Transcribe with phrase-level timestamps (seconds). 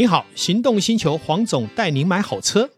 [0.00, 2.70] 你好，行动星球黄总带您买好车。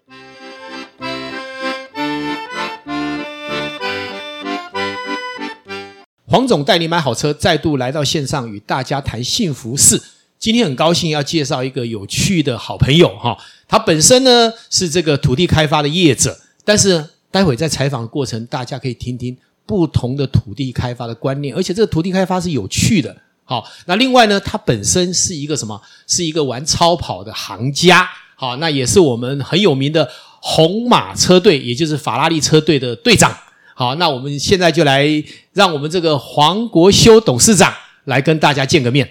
[6.27, 10.03] 黄总带您买好车，再度来到线上与大家谈幸福事。
[10.37, 23.17] 今天很高兴要介绍一个有趣的好朋友哈，他本身呢是这个土地开发的业者，但是待会在采访的过程，大家可以听听不同的土地开发的观念，而且这个土地开发是有趣的。
[23.53, 25.79] 好，那另外呢，他本身是一个什么？
[26.07, 28.09] 是一个玩超跑的行家。
[28.35, 30.09] 好，那也是我们很有名的
[30.41, 33.31] 红马车队，也就是法拉利车队的队长。
[33.75, 35.07] 好，那我们现在就来
[35.53, 37.71] 让我们这个黄国修董事长
[38.05, 39.07] 来跟大家见个面。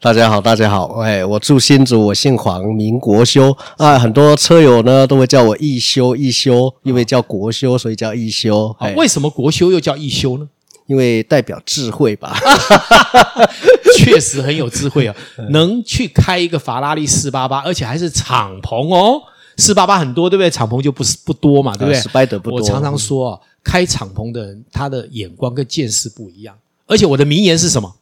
[0.00, 3.98] 大家好，大家好，哎，我住新竹，我姓黄，名国修啊。
[3.98, 8.72] 很多车友呢都会叫我一修一修，因为叫国修，所以叫一修。
[8.78, 10.46] 好，为什么国修又叫一修呢？
[10.86, 12.36] 因为代表智慧吧。
[13.96, 15.14] 确实很有智慧啊，
[15.50, 19.20] 能去开一个法拉利四八八，而且还是敞篷哦。
[19.56, 20.50] 四八八很多，对不对？
[20.50, 22.00] 敞篷就不是不多嘛，对不对？
[22.00, 22.58] 失败的不多。
[22.58, 26.54] 我常常说啊，开敞篷的人，他的眼光跟见识不一样。
[26.86, 27.96] 而且我的名言是什么？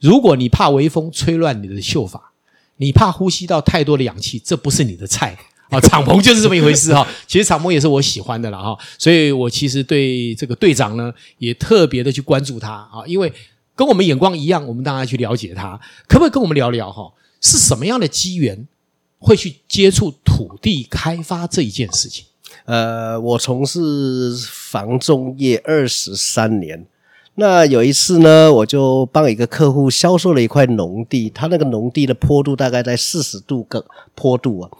[0.00, 2.32] 如果你怕微风吹乱你的秀发，
[2.78, 5.38] 你怕呼吸到太多的氧气，这不是你的菜
[5.70, 5.80] 啊。
[5.80, 7.06] 敞篷就是这么一回事哈。
[7.26, 13.32] 其实敞篷也是我喜欢的了哈，所以我其实对这个队长呢也特别的去关注他啊，因为
[13.74, 15.78] 跟我们眼光一样，我们当然去了解他。
[16.08, 17.12] 可不可以跟我们聊聊哈？
[17.40, 18.66] 是什么样的机缘？
[19.18, 22.26] 会去接触土地开发这一件事情。
[22.66, 26.86] 呃，我从事房仲业二十三年。
[27.36, 34.70] 那有一次呢，我就帮一个客户销售了一块农地，他那个农地的坡度大概在四十度个坡度啊。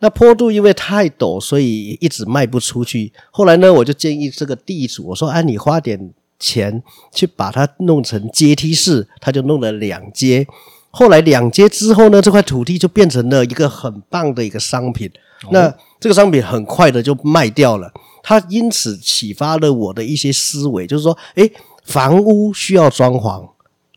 [0.00, 3.12] 那坡度因为太陡，所以一直卖不出去。
[3.30, 10.46] 后来呢，我就建议这个地主，我说：“哎，你花点钱去把它弄成阶梯式。”他就弄了两阶。
[10.90, 15.08] 后来两阶之后呢，这块土地就变成了一个很棒的一个商品。
[15.44, 17.92] 哦、那这个商品很快的就卖掉了。
[18.22, 21.50] 他因此启发了我的一些思维，就是说，诶，
[21.84, 23.48] 房屋需要装潢，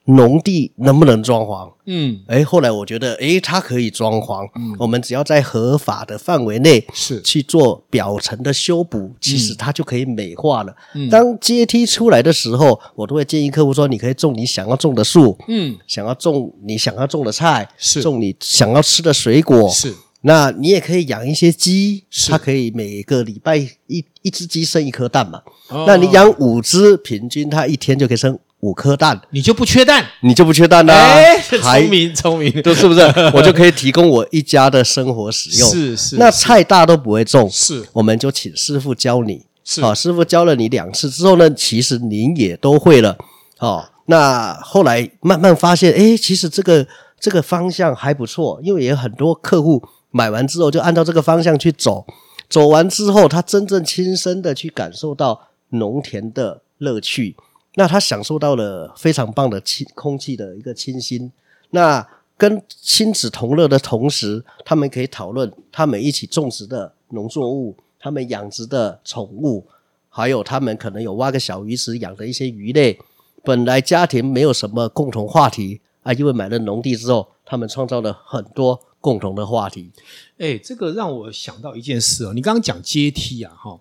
[0.05, 1.71] 农地能不能装潢？
[1.85, 4.45] 嗯，哎，后来我觉得，哎，它可以装潢。
[4.55, 10.75] 嗯，我们只要在合法的范围内是去做表层的修补，其实它就可以美化了。
[10.95, 19.95] 嗯，当阶梯出来的时候，我都会建议客户说，你可以种你想要种的树，嗯，想要种你想要种的菜，是种你想要吃的水果，是。
[20.25, 25.41] 那你也可以养一些鸡，它可以每个礼拜一一只鸡生一颗蛋嘛。
[25.67, 31.13] 哦、那你养五只，平均它一天就可以生五颗蛋，你就不缺蛋，你就不缺蛋啦、啊。
[31.15, 33.01] 哎，聪明聪明，对，是不是？
[33.35, 35.69] 我就可以提供我一家的生活使用。
[35.69, 36.15] 是是。
[36.15, 39.45] 那菜大都不会种，是，我们就请师傅教你。
[39.65, 43.17] 是啊，师傅教了你两次之后呢，其实您也都会了。
[43.59, 46.87] 哦，那后来慢慢发现，哎，其实这个
[47.19, 49.83] 这个方向还不错，因为也有很多客户。
[50.15, 52.05] 买完之后就按照这个方向去走，
[52.47, 57.35] 走完之后他真正亲身的去感受到农田的乐趣，
[57.75, 61.31] 那他享受到了非常棒的清空气的一个清新。
[61.71, 62.07] 那
[62.37, 69.65] 跟亲子同乐的同时，他们可以讨论他们一起种植的农作物，他们养殖的宠物，
[70.09, 72.99] 还有他们可能有挖个小鱼池养的一些鱼类。
[73.43, 78.79] 本来家庭没有什么共同话题啊，因为买了农地之后，他们创造了很多。
[79.03, 79.91] 共同的话题，
[80.37, 82.33] 哎，这个让我想到一件事哦。
[82.33, 83.77] 你刚刚讲阶梯啊，哈，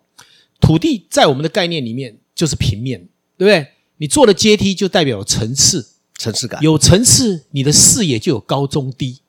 [0.61, 3.69] 土地在我们的概念里面就是平面，对不对？
[4.03, 5.87] 你做的阶梯就代表有层次，
[6.19, 9.21] 层次感，有层次，你的视野就有高中低。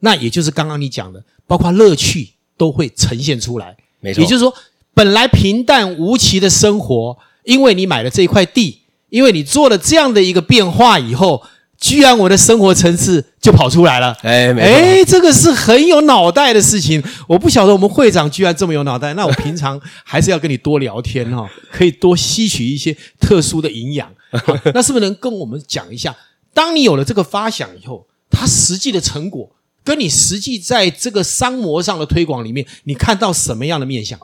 [0.00, 2.28] 那也就是刚刚你讲的，包括乐趣
[2.58, 3.74] 都会呈现出来。
[4.00, 4.52] 没错，也就是说，
[4.92, 11.42] 本来平淡无奇的生活，因为你买了这一块地，因为你做了这样的一个变化以后。
[11.82, 17.02] 居然我的生活层次就跑出来了，哎，哎，这个是很有脑袋的事情。
[17.26, 24.08] 我不晓得我们会长居然这么有脑袋，那我平常还是要跟你多聊天哈， 可以多吸取一些特殊的营养。
[24.72, 26.16] 那是不是能跟我们讲一下，
[26.54, 29.50] 当你有了这个发想以后，它实际的成果，
[29.82, 34.18] 跟你实际在这个商模上的推广里面，你看到什么样的面向？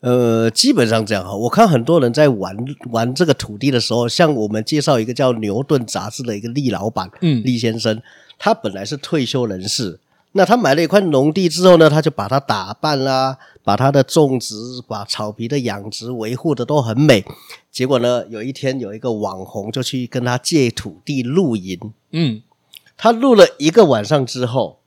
[0.00, 2.54] 呃，基本上这样哈，我看很多人在玩
[2.90, 8.00] 玩这个土地的时候，像我们介绍一个叫牛顿杂志的一个厉老板，嗯，厉先生，
[8.38, 9.98] 他本来是退休人士，
[10.32, 14.54] 那他买了一块农地之后呢，他就把它打扮啦，把它的种植、
[14.86, 17.24] 把草皮的养殖维护的都很美。
[17.72, 21.80] 结果呢，有一天有一个网红就去跟他借土地露营，
[22.12, 22.42] 嗯，
[22.98, 24.78] 他露了一个晚上之后。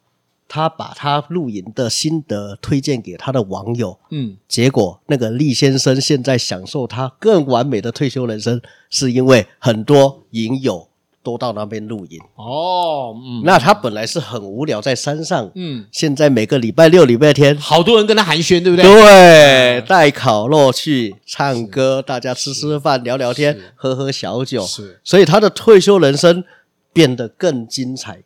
[0.50, 8.60] 他把他露营的心得推荐给他的网友，嗯，结果那个厉先生现在享受他更完美的退休人生，
[8.90, 10.90] 是因为很多营友
[11.22, 12.20] 都到那边露营。
[12.36, 18.84] 哦，嗯，那他本来是很无聊在山上，嗯，现在每个礼拜六、礼拜天，好多人跟他寒暄，对不对？
[18.84, 26.44] 对，带烤肉去唱歌，大家吃吃饭、聊聊天、喝喝小酒，是，所以他的退休人生
[26.92, 28.24] 变得更精彩。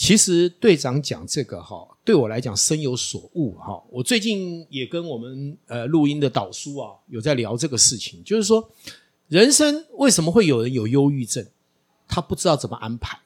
[0.00, 3.78] 其实队长讲这个哈，对我来讲深有所悟哈。
[3.90, 8.66] 我最近也跟我们呃录音的导书啊有在聊这个事情，就是说
[9.28, 11.46] 人生为什么会有人有忧郁症？
[12.08, 13.18] 他不知道怎么安排。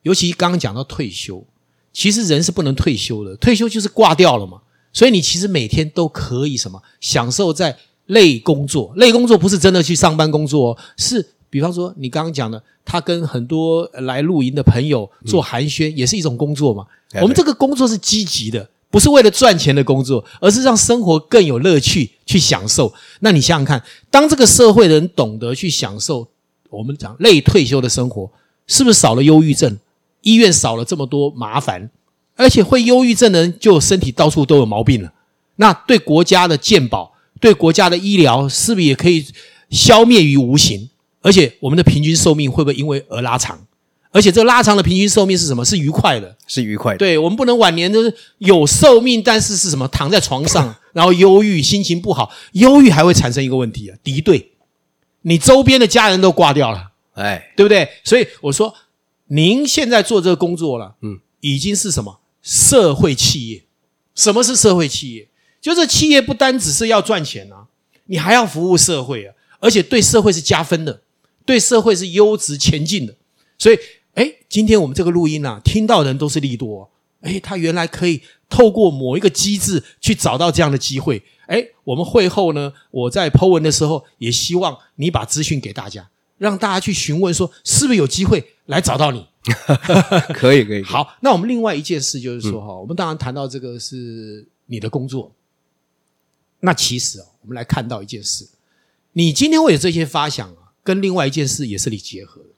[0.00, 1.46] 尤其刚刚讲到退休，
[1.92, 4.62] 其实人是不能退休的，退休就是挂掉了嘛。
[4.94, 11.34] 所以你其实每天都可以什么享受在累工作，累工作不是真的去上班工作哦，是。
[11.50, 16.86] 比方说，你刚刚讲的，他跟很多来露营的朋友做寒暄，也是一种工作嘛。
[17.20, 22.92] 我们这个工作是积极的，不是为了赚钱的工作，而是让生活更有乐趣，去享受。
[23.20, 26.28] 那你想想看，当这个社会的人懂得去享受，
[26.68, 28.30] 我们讲累退休的生活，
[28.66, 29.78] 是不是少了忧郁症？
[30.22, 31.90] 医院少了这么多麻烦，
[32.36, 35.12] 而且会忧郁症的人就身体到处都有毛病了。
[35.56, 39.24] 那对国家的健保，对国家的医疗，是不是也可以
[39.70, 40.90] 消灭于无形？
[41.22, 43.66] 而且我们的平均寿命会不会因为而拉长？
[44.10, 45.62] 而且这拉长的平均寿命是什么？
[45.62, 46.98] 是愉快的，是愉快的。
[46.98, 49.86] 对，我们不能晚年就是有寿命，但是是什么？
[49.88, 52.30] 躺在床上， 然后忧郁，心情不好。
[52.52, 54.52] 忧郁还会产生一个问题啊，敌对，
[55.22, 57.86] 你周边的家人都挂掉了，哎，对不对？
[58.02, 58.74] 所以我说，
[59.26, 62.20] 您现在做这个工作了，嗯，已经是什么？
[62.42, 63.64] 社会企业。
[64.14, 65.28] 什么是社会企业？
[65.60, 67.66] 就是企业不单只是要赚钱啊，
[68.06, 71.02] 你还要服务社会啊，而且对社会是加分的。
[71.48, 73.14] 对社会是优质前进的，
[73.56, 73.78] 所以，
[74.12, 76.90] 哎，今天我们这个录音啊，听到的人都是利多，
[77.22, 89.26] 哎，他原来可以透过某一个机制去找到这样的机会，哎，我们会后呢，我在 Po 文的时候，也希望你把资讯给大家，让大家去询问说，是不是有机会来找到你？
[90.36, 90.82] 可以，可以。
[90.82, 95.32] 好，那我们另外一件事就是说，哈、嗯，我们当然谈到这个是你的工作，
[96.60, 98.46] 那其实啊，我们来看到一件事，
[99.14, 100.67] 你今天会有这些发想啊。
[100.88, 102.48] 跟另外一件事也是你结合的，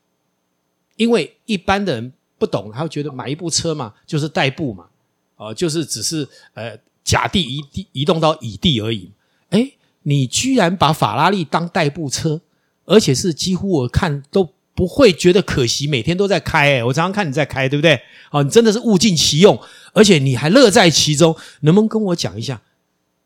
[0.95, 4.87] 因为一般的人不懂，他会觉得买一部车嘛，就是代步嘛，
[5.35, 9.11] 呃，就是只是呃甲地移地移动到乙地而已。
[9.49, 9.75] 诶，
[10.05, 12.41] 你居然把法拉利当代步车，
[12.85, 16.75] 而且是几乎我看都不会觉得可惜，每天都在开。
[16.75, 18.01] 诶，我常常看你在开，对不对？
[18.31, 19.61] 哦，你真的是物尽其用，
[19.93, 21.35] 而且你还乐在其中。
[21.63, 22.63] 能不能跟我讲一下，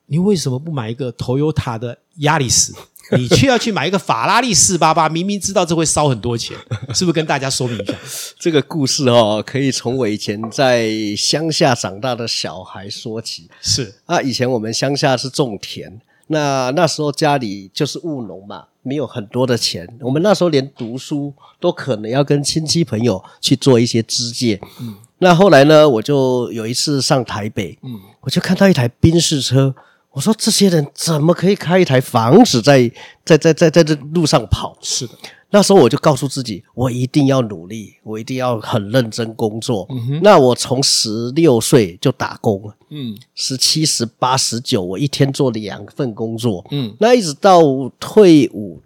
[0.07, 2.73] 你为什么不买一个 Toyota 的亚力士？
[3.17, 6.57] 你却要去买一个法拉利四八八，明明知道这会烧很多钱，
[6.95, 7.13] 是不是？
[7.13, 7.93] 跟大家说明一下
[8.39, 13.49] 这个故事哦，可以从我以前在乡下长大的小孩说起。
[13.61, 19.87] 是啊，以前我们乡下是种田，那那时候家里就是务农嘛，没有很多的钱。
[20.01, 24.59] 我们那时候连读书都可能要跟亲戚朋友去做一些支借。
[24.81, 29.75] 嗯，那后来呢，我就有一次上台北，嗯，我就看到一台宾士车。
[30.15, 32.91] 我说这些人怎么可以开一台房子在
[33.25, 34.79] 在在在在这路上跑？
[34.81, 35.13] 是的，
[35.51, 39.87] 那时候我就告诉自己，我一定要努力，我一定要很认真工作。
[39.91, 47.61] 嗯哼，那我从十六岁就打工了，嗯，十七、十八、十九，我一天做两份工作，嗯，那一直到
[47.99, 48.81] 退伍，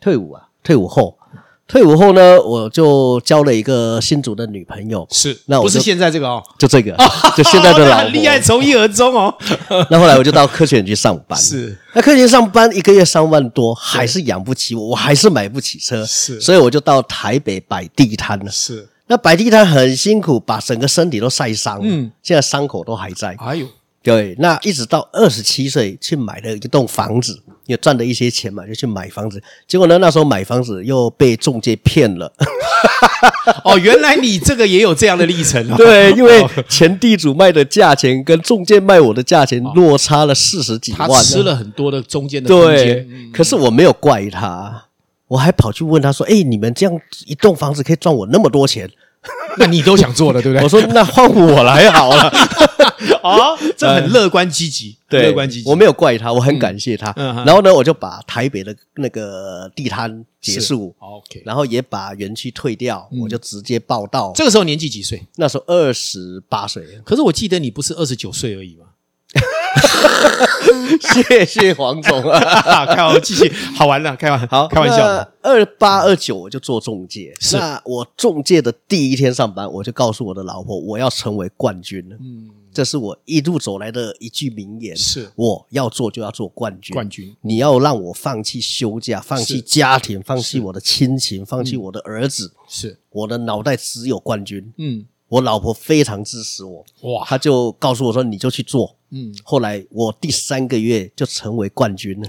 [0.00, 1.18] 退伍啊，退伍后。
[1.74, 6.96] 退伍后呢，我就交了一个新竹的女朋友，是，那我不是现在这个哦，就这个，
[7.36, 9.34] 就现在的老婆，厉害，从一而终哦。
[9.90, 23.66] 那后来我就到科学园去上班，是，那科学园上班一个月三万多，还是养不起我，我还是买不起车，是，所以我就到台北摆地摊了，是，那摆地摊很辛苦，把整个身体都晒伤，嗯，现在伤口都还在，哎呦。
[24.04, 29.42] 对，那一直到二十七岁去买了一栋房子，也赚了一些钱嘛，就去买房子。
[29.66, 32.30] 结果呢，那时候买房子又被中介骗了。
[33.64, 35.76] 哦，原来你这个也有这样的历程啊？
[35.78, 42.48] 对，因为前地主卖的价钱跟中介卖我的价钱落差了四十几万，他吃了很多的中间的。
[42.48, 44.84] 对，可是我没有怪他，
[45.28, 48.90] 我还跑去问他说：“哎，你们这样一栋房子可以赚我那么多钱？”
[49.58, 50.62] 那你都想做了，对不对？
[50.64, 52.30] 我说那换我来好了。
[53.22, 55.68] 哦，这很乐观积极， 对，乐观积极。
[55.68, 57.12] 我没有怪他，我很感谢他。
[57.16, 64.32] 然后呢，我就把台北的那个地摊结束，OK，然后也把园区退掉，我就直接报到。
[64.34, 65.26] 这个时候年纪几岁？
[65.36, 66.84] 那时候二十八岁。
[67.04, 68.83] 可是我记得你不是二十九岁而已吗？
[71.00, 72.86] 谢谢黄总啊！
[72.94, 75.04] 开玩笑，好玩了，开玩笑，好开玩笑。
[75.42, 82.16] 二八二九我就做中介，是那我中介的第一天上班，我就告诉我的老婆，我要成为冠军了。
[82.20, 84.96] 嗯，这是我一路走来的一句名言。
[84.96, 86.94] 是，我要做就要做冠军。
[86.94, 92.52] 冠军，你要让我放弃休假，放弃家庭，放弃我的亲情，放弃我的儿子。
[92.68, 94.72] 是，我的脑袋只有冠军。
[94.78, 95.06] 嗯。
[95.26, 97.24] 我老婆非常支持我，哇！
[97.26, 102.28] 她就告诉我说：“你就去做。”嗯，后来我第三个月就成为冠军了。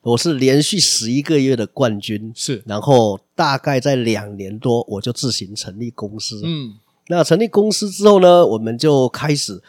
[0.00, 2.60] 我是连续十一个月的冠军，是。
[2.66, 6.42] 然后大概在两年多，我就自行成立公司。
[6.44, 6.74] 嗯，
[7.06, 9.62] 那成立公司之后呢，我们就开始。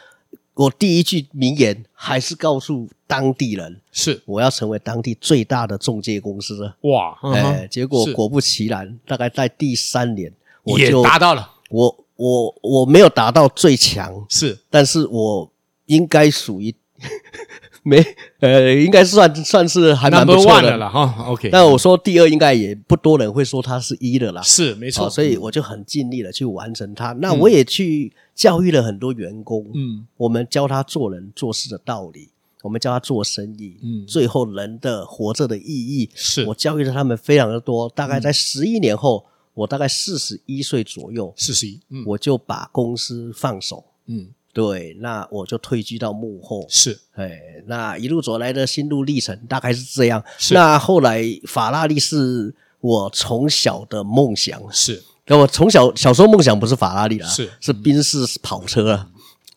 [0.54, 6.76] 我第一句名言还是告诉当地人：是我要成为当地最大的中介公司了。
[6.80, 7.16] 哇！
[7.32, 10.32] 哎，结果果不其然，大概在第三年，
[10.64, 12.00] 我就达到了我。
[12.16, 15.50] 我我没有达到最强，是，但是我
[15.86, 16.74] 应该属于
[17.82, 18.02] 没
[18.40, 20.76] 呃，应该算算是还蛮不错的。
[20.76, 21.26] 了哈。
[21.26, 27.12] OK，但我说第二应该也不多人会说他是一的啦，是没错，所以我就很尽力的去完成它。
[27.12, 32.30] 那我也去教育了很多员工，嗯，我们教他做人做事的道理，
[32.62, 36.44] 我们教他做生意，嗯，最后人的活着的意义，是。
[36.46, 37.88] 我教育了他们非常的多。
[37.90, 39.26] 大概在十一年后。
[39.56, 47.32] 我大概四十一岁左右，四十一，嗯，我就把公司放手，嗯，对，那我就退居到幕后，是，哎，
[47.66, 50.22] 那一路走来的心路历程大概是这样。
[50.38, 59.08] 是，那后来法拉利是我从小的梦想，是，那我从小小时候梦想不是法拉利啦，是是宾士跑车啊，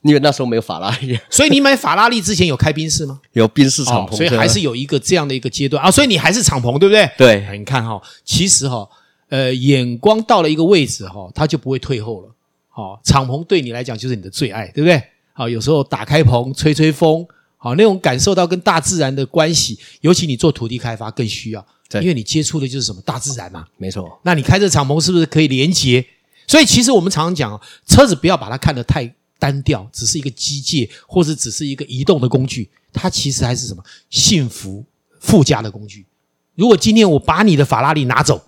[0.01, 3.21] 因为那时候没有法拉利，所以你买法拉利之前有开宾士吗？
[3.33, 7.09] 有宾士敞篷车，所以还是有一个这样的一个阶段啊，所以你还是敞篷对不对？
[7.17, 8.89] 对，你看哈，其实哈。
[9.29, 12.29] 呃，眼光到了一个位置哈、哦，他就不会退后了。
[12.77, 15.01] 好、哦，敞篷对你来讲就是你的最爱，对不对？
[15.33, 17.25] 好、哦，有时候打开篷吹吹风，
[17.57, 23.65] 好、哦，那种感受到跟大自然的关系，尤其你做土地开发更需要，对因为你接触的就是什么大自然嘛。
[23.77, 24.19] 没错。
[24.21, 26.05] 那你开这敞篷是不是可以连接？
[26.45, 34.85] 所以其实我们常常讲，车子不要把它看得太单调，只是一个机械，或者只是一个移动的工具，它其实还是什么幸福
[35.19, 36.05] 附加的工具。
[36.53, 38.39] 如果今天我把你的法拉利拿走，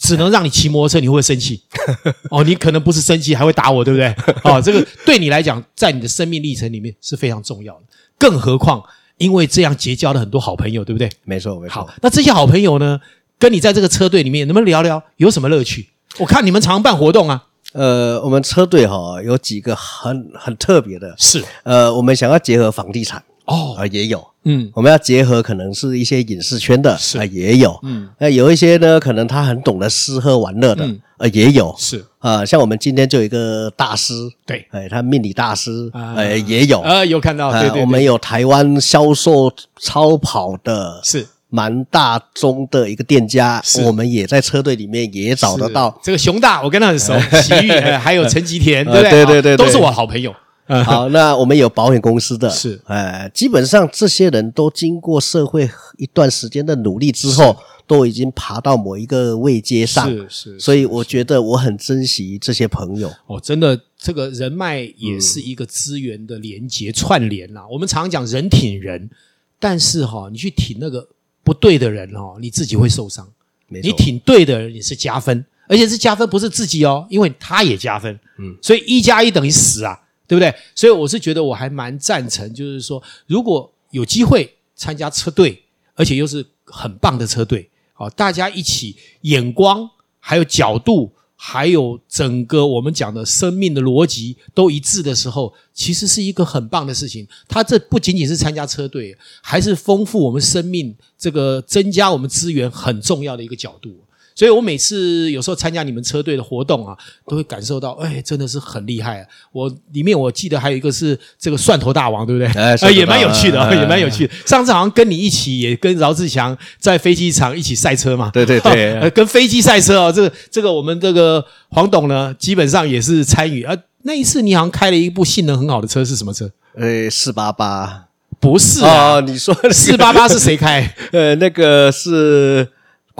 [0.00, 1.62] 只能让你骑摩托车，你会生气？
[2.30, 4.08] 哦，你可能不是生气，还会打我，对不对？
[4.42, 7.80] 哦，这个对你来讲，在你的生命历程里面是非常重要的。
[8.18, 8.82] 更何况，
[9.18, 11.10] 因为这样结交了很多好朋友，对不对？
[11.24, 11.74] 没错，没错。
[11.74, 12.98] 好，那这些好朋友呢，
[13.38, 15.90] 跟你在这个车队里面，能不能聊聊有什么乐趣？
[16.18, 17.44] 我看你们常常办活动啊。
[17.72, 24.24] 呃，我们车队哈有几个很很特别的，是呃，我们想要结合房地产哦，啊也有。
[24.44, 27.18] 嗯，我们要结合可能是一些影视圈的，是。
[27.18, 30.84] 啊，也有，嗯，那有一些呢，可能他很懂得吃喝玩乐的，
[31.18, 32.02] 啊，也有，是。
[32.20, 34.14] 啊，像我们今天就有一个大师，
[34.46, 41.26] 对，哎，他命理大师，呃，也有，啊，有看到，对对，我们有台湾销售超跑的，是。
[41.52, 49.10] 蛮大宗的一个店家，我们也在车队里面也找得到，这个熊大，我跟他很熟， 奇遇，还有陈吉田，对不对？
[49.10, 50.32] 对对对，都是我好朋友。
[50.84, 57.56] 好，那我们有保险公司的，是，呃，基本上这些人都经过社会一段时间的努力之后，
[57.88, 63.10] 都已经爬到某一个位阶上，是是，所以我觉得我很珍惜这些朋友。
[63.26, 67.62] 哦，真的，这个人脉也是一个资源的连接串联呐。
[67.68, 69.10] 我们常常讲人挺人，
[69.58, 71.08] 但是哈，你去挺那个
[71.42, 73.26] 不对的人哦，你自己会受伤。
[73.68, 78.18] 你挺对的人，你是加分，而且是加分不是自己哦，因为他也加分。
[78.38, 79.98] 嗯，所以一加一等于十啊。
[80.30, 80.54] 对不对？
[80.76, 85.60] 所以我是觉得我还蛮赞成，就是说，如果有机会参加车队，
[85.96, 97.26] 而且又是很棒的车队，好，大家一起眼光还有角度，还有整个我们讲的生命的逻辑都一致的时候，其实是一个很棒的事情。
[97.48, 103.98] 它这不仅仅是参加车队，还是丰富我们生命这个增加我们资源很重要的一个角度。
[104.40, 106.96] 所以我每次有时候参加你们车队的活动啊，
[107.28, 109.26] 都会感受到，哎，真的是很厉害啊！
[109.52, 112.48] 我里面我记得还有一个是这个蒜头大王，对不对？
[112.58, 114.32] 哎， 也蛮有趣的，也蛮有趣的。
[114.46, 118.30] 上次好像跟你一起，也跟饶志强在飞机场一起赛车嘛。
[118.32, 123.62] 对对对， 跟飞机赛车哦，这个这个我们这个黄董呢，基本上也是参与。
[123.64, 126.50] 啊，那一次你好像开了一部性能很好的车，是什么车？
[126.76, 128.06] 呃，四八八，
[128.40, 129.20] 不是啊？
[129.20, 130.94] 你说四八八是谁开？
[131.12, 132.66] 呃，那个是。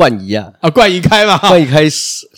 [0.01, 1.37] 冠仪啊，啊，冠仪开嘛？
[1.37, 1.85] 冠仪开，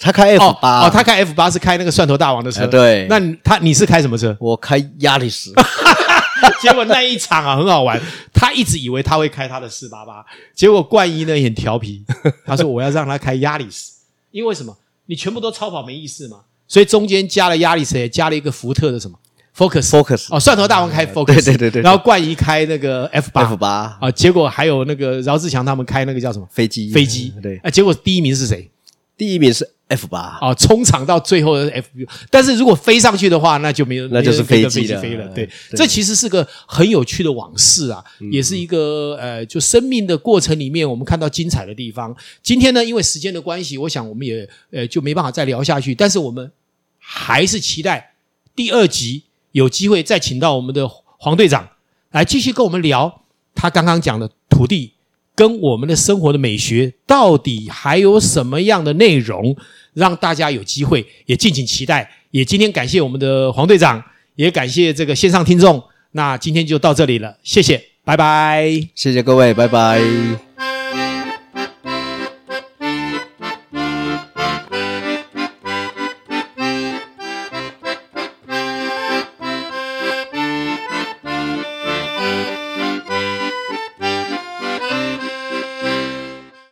[0.01, 2.67] 他开 F 八哦，他开 F 八是开那个蒜头大王的车。
[2.67, 4.37] 对，那他你是开什么车？
[4.41, 5.53] 我开亚力士。
[6.61, 8.01] 结果那一场啊很好玩，
[8.35, 10.25] 他一直以为他会开他的四八八，
[10.57, 12.05] 结果冠仪呢也很调皮，
[12.45, 13.93] 他说我要让他开亚力士，
[14.33, 14.77] 因为什么？
[15.07, 19.17] 你全部都超跑没意思嘛，所以中间加了亚力士，也加了一个福特的什么
[19.57, 23.43] Focus Focus 哦，蒜头大王开 Focus，对对对对，然后冠仪开那个 F 八。
[23.43, 23.99] F 八。
[24.01, 26.49] 啊，结果还有那个饶志强他们开那个叫什么？
[26.51, 26.91] 飞机。
[26.91, 28.71] 飞机，对，啊，结果第一名是谁？
[29.15, 30.39] 第一名是 F 八。
[30.41, 31.87] 啊，冲场到最后的 F，
[32.31, 35.29] 但是如果飞上去的话，那就没有，那就是飞机飞飞了。
[35.35, 42.17] 对，这其实是个很有趣的往事啊，也是一个呃，就生命的过程里面我们看到精彩的地方。
[42.43, 46.51] 今天呢，因为时间的关系，我想我们也呃就没办法再聊下去，但是我们
[46.99, 48.15] 还是期待
[48.57, 49.25] 第二集。
[49.53, 51.69] 有机会再请到我们的黄队长
[52.11, 53.23] 来继续跟我们聊
[53.55, 54.93] 他刚刚讲的土地
[55.35, 59.57] 跟我们的生活的美学到底还有什么样的内容，
[59.95, 62.11] 让大家有机会也敬请期待。
[62.31, 64.03] 也今天感谢我们的黄队长，
[64.37, 65.83] 也感谢这个线上听众。
[66.13, 70.72] 那今天就到这里了，谢谢，拜拜，谢谢各位，拜拜。